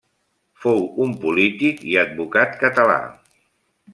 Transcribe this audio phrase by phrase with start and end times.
[0.63, 2.99] Fou un polític i advocat català.